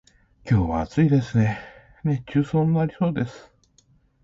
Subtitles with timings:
[0.49, 1.59] 今日は暑いですね、
[2.03, 3.51] 熱中症になりそうです。